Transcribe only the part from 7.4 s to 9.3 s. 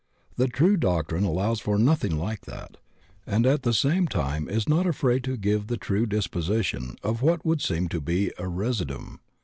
would seem to be a residuum.